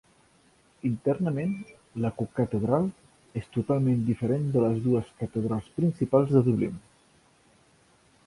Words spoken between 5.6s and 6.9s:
principals de Dublin.